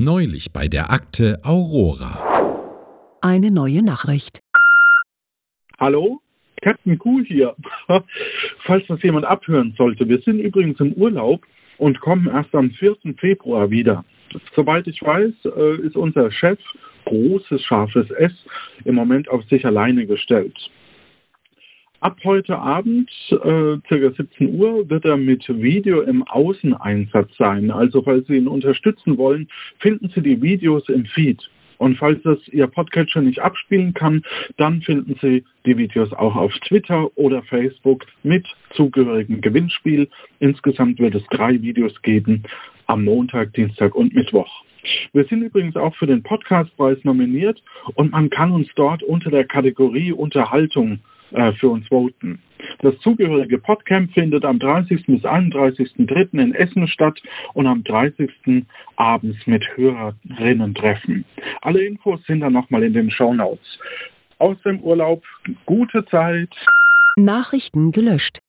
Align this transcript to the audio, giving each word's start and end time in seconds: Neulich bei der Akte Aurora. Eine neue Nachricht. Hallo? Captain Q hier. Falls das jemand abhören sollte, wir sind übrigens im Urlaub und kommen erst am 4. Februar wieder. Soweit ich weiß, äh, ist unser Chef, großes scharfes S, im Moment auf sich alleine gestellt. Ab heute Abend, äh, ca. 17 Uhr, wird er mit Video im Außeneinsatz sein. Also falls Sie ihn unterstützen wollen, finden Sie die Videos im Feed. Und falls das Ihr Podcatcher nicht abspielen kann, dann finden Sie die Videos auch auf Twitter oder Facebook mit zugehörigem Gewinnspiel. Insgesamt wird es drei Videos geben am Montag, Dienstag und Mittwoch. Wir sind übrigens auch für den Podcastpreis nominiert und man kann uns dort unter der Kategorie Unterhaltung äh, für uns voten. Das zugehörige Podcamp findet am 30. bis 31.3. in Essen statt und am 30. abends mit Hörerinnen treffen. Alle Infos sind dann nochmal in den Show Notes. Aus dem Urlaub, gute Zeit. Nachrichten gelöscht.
Neulich 0.00 0.52
bei 0.52 0.68
der 0.68 0.92
Akte 0.92 1.40
Aurora. 1.42 2.22
Eine 3.20 3.50
neue 3.50 3.82
Nachricht. 3.82 4.42
Hallo? 5.76 6.20
Captain 6.62 6.96
Q 6.96 7.24
hier. 7.24 7.56
Falls 8.64 8.86
das 8.86 9.02
jemand 9.02 9.24
abhören 9.24 9.74
sollte, 9.76 10.08
wir 10.08 10.20
sind 10.20 10.38
übrigens 10.38 10.78
im 10.78 10.92
Urlaub 10.92 11.44
und 11.78 11.98
kommen 11.98 12.28
erst 12.28 12.54
am 12.54 12.70
4. 12.70 12.94
Februar 13.18 13.70
wieder. 13.70 14.04
Soweit 14.54 14.86
ich 14.86 15.02
weiß, 15.02 15.32
äh, 15.56 15.80
ist 15.84 15.96
unser 15.96 16.30
Chef, 16.30 16.60
großes 17.04 17.60
scharfes 17.64 18.08
S, 18.12 18.44
im 18.84 18.94
Moment 18.94 19.28
auf 19.28 19.42
sich 19.46 19.66
alleine 19.66 20.06
gestellt. 20.06 20.70
Ab 22.00 22.18
heute 22.22 22.56
Abend, 22.56 23.10
äh, 23.32 23.78
ca. 23.88 24.10
17 24.16 24.54
Uhr, 24.54 24.88
wird 24.88 25.04
er 25.04 25.16
mit 25.16 25.48
Video 25.48 26.02
im 26.02 26.22
Außeneinsatz 26.22 27.36
sein. 27.36 27.72
Also 27.72 28.02
falls 28.02 28.28
Sie 28.28 28.36
ihn 28.36 28.46
unterstützen 28.46 29.18
wollen, 29.18 29.48
finden 29.80 30.08
Sie 30.14 30.22
die 30.22 30.40
Videos 30.40 30.88
im 30.88 31.06
Feed. 31.06 31.50
Und 31.78 31.96
falls 31.96 32.22
das 32.22 32.46
Ihr 32.48 32.68
Podcatcher 32.68 33.20
nicht 33.20 33.40
abspielen 33.40 33.94
kann, 33.94 34.22
dann 34.58 34.80
finden 34.82 35.16
Sie 35.20 35.42
die 35.66 35.76
Videos 35.76 36.12
auch 36.12 36.36
auf 36.36 36.52
Twitter 36.68 37.10
oder 37.16 37.42
Facebook 37.42 38.06
mit 38.22 38.46
zugehörigem 38.74 39.40
Gewinnspiel. 39.40 40.08
Insgesamt 40.38 41.00
wird 41.00 41.16
es 41.16 41.24
drei 41.30 41.60
Videos 41.60 42.00
geben 42.02 42.44
am 42.86 43.04
Montag, 43.04 43.54
Dienstag 43.54 43.96
und 43.96 44.14
Mittwoch. 44.14 44.62
Wir 45.12 45.24
sind 45.24 45.42
übrigens 45.42 45.74
auch 45.74 45.96
für 45.96 46.06
den 46.06 46.22
Podcastpreis 46.22 46.98
nominiert 47.02 47.60
und 47.94 48.12
man 48.12 48.30
kann 48.30 48.52
uns 48.52 48.68
dort 48.76 49.02
unter 49.02 49.30
der 49.30 49.44
Kategorie 49.44 50.12
Unterhaltung 50.12 51.00
äh, 51.32 51.52
für 51.52 51.68
uns 51.68 51.86
voten. 51.88 52.40
Das 52.80 52.98
zugehörige 52.98 53.58
Podcamp 53.58 54.12
findet 54.12 54.44
am 54.44 54.58
30. 54.58 55.06
bis 55.06 55.24
31.3. 55.24 56.38
in 56.38 56.54
Essen 56.54 56.88
statt 56.88 57.20
und 57.54 57.66
am 57.66 57.84
30. 57.84 58.64
abends 58.96 59.46
mit 59.46 59.64
Hörerinnen 59.76 60.74
treffen. 60.74 61.24
Alle 61.62 61.84
Infos 61.84 62.24
sind 62.26 62.40
dann 62.40 62.52
nochmal 62.52 62.82
in 62.82 62.94
den 62.94 63.10
Show 63.10 63.32
Notes. 63.32 63.78
Aus 64.38 64.56
dem 64.64 64.80
Urlaub, 64.80 65.22
gute 65.66 66.04
Zeit. 66.06 66.50
Nachrichten 67.16 67.92
gelöscht. 67.92 68.40